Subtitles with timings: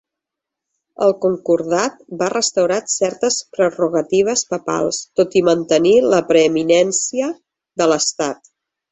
[1.07, 7.29] El concordat va restaurar certes prerrogatives papals, tot i mantenir la preeminència
[7.83, 8.51] de l'estat.